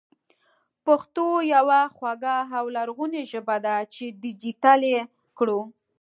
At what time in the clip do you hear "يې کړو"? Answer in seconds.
4.91-5.59